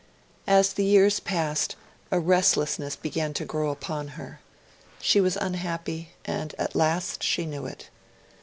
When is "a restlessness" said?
2.09-2.95